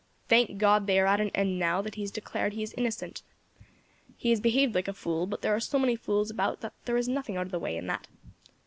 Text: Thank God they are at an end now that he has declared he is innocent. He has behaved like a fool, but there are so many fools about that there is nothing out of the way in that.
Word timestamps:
Thank 0.29 0.57
God 0.57 0.87
they 0.87 0.99
are 0.99 1.05
at 1.05 1.21
an 1.21 1.29
end 1.35 1.59
now 1.59 1.83
that 1.83 1.93
he 1.93 2.01
has 2.01 2.09
declared 2.09 2.53
he 2.53 2.63
is 2.63 2.73
innocent. 2.73 3.21
He 4.17 4.31
has 4.31 4.41
behaved 4.41 4.73
like 4.73 4.87
a 4.87 4.93
fool, 4.95 5.27
but 5.27 5.43
there 5.43 5.53
are 5.53 5.59
so 5.59 5.77
many 5.77 5.95
fools 5.95 6.31
about 6.31 6.61
that 6.61 6.73
there 6.85 6.97
is 6.97 7.07
nothing 7.07 7.37
out 7.37 7.45
of 7.45 7.51
the 7.51 7.59
way 7.59 7.77
in 7.77 7.85
that. 7.85 8.07